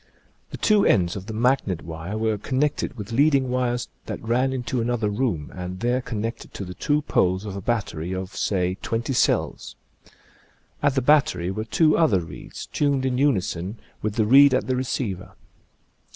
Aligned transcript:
The 0.49 0.57
two 0.57 0.83
ends 0.83 1.15
of 1.15 1.27
the 1.27 1.33
magnet 1.35 1.83
wire 1.83 2.17
were 2.17 2.39
connected 2.39 2.97
with 2.97 3.11
lead 3.11 3.35
ing 3.35 3.51
wires 3.51 3.87
that 4.07 4.19
ran 4.23 4.51
into 4.51 4.81
another 4.81 5.11
room 5.11 5.51
and 5.53 5.79
there 5.79 6.01
connected 6.01 6.55
to 6.55 6.65
the 6.65 6.73
two 6.73 7.03
poles 7.03 7.45
of 7.45 7.55
a 7.55 7.61
battery 7.61 8.11
of, 8.11 8.35
say, 8.35 8.79
twenty 8.81 9.13
cells. 9.13 9.75
At 10.81 10.95
the 10.95 11.03
battery 11.03 11.51
were 11.51 11.65
two 11.65 11.95
other 11.99 12.21
reeds, 12.21 12.65
tuned 12.65 13.05
in 13.05 13.19
unison 13.19 13.79
with 14.01 14.15
the 14.15 14.25
reed 14.25 14.55
at 14.55 14.65
the 14.65 14.75
receiver. 14.75 15.33